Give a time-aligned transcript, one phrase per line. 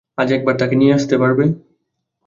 [0.17, 1.45] আজ একবার তাঁকে নিয়ে আসতে পারবে?